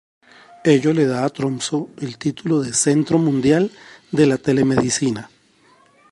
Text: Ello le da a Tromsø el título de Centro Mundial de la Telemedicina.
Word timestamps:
Ello 0.73 0.91
le 0.99 1.05
da 1.11 1.19
a 1.25 1.29
Tromsø 1.35 1.79
el 2.05 2.17
título 2.17 2.59
de 2.63 2.73
Centro 2.73 3.19
Mundial 3.19 3.69
de 4.11 4.25
la 4.25 4.37
Telemedicina. 4.39 5.29